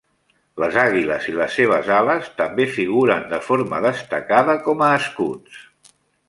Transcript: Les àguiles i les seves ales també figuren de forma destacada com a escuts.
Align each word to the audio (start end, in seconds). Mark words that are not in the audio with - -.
Les 0.61 0.77
àguiles 0.83 1.27
i 1.31 1.35
les 1.41 1.57
seves 1.59 1.91
ales 1.97 2.31
també 2.39 2.67
figuren 2.79 3.21
de 3.35 3.41
forma 3.49 3.83
destacada 3.89 4.57
com 4.71 4.83
a 4.87 4.89
escuts. 5.03 5.63